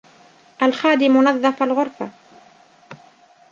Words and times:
الْخَادِمُ 0.61 1.21
نَظَّفَ 1.23 1.63
الْغُرْفَةَ. 1.63 2.09